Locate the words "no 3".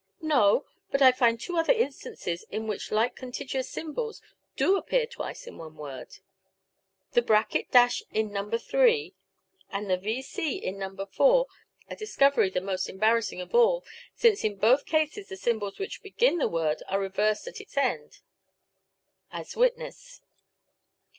8.33-9.13